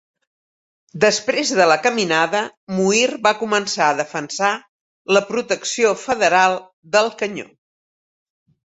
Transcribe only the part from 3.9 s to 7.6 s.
a defensar la protecció federal del canyó.